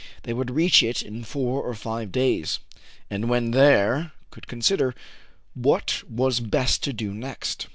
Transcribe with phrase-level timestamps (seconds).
[0.23, 2.59] They would reach it in four or five days,
[3.11, 4.95] and, when there, could consider
[5.53, 7.67] what was best to do next.